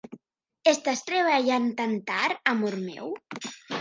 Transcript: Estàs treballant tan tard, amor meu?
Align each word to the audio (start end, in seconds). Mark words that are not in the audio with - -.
Estàs 0.71 1.03
treballant 1.09 1.67
tan 1.81 1.93
tard, 2.13 2.41
amor 2.55 2.79
meu? 2.89 3.13